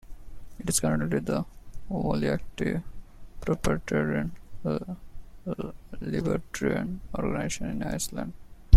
It 0.57 0.67
is 0.67 0.79
currently 0.79 1.19
the 1.19 1.45
only 1.91 2.27
active 2.29 2.81
propertarian 3.39 4.31
libertarian 5.99 7.01
organization 7.15 7.67
in 7.69 7.83
Iceland. 7.83 8.33